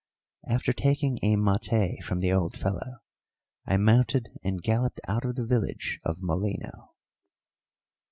After 0.47 0.73
taking 0.73 1.19
a 1.21 1.35
maté 1.35 2.01
from 2.03 2.21
the 2.21 2.33
old 2.33 2.57
fellow, 2.57 3.01
I 3.67 3.77
mounted 3.77 4.29
and 4.43 4.59
galloped 4.59 4.99
out 5.07 5.25
of 5.25 5.35
the 5.35 5.45
village 5.45 5.99
of 6.03 6.23
Molino. 6.23 6.95